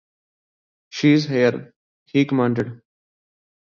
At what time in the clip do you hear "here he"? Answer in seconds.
1.19-2.25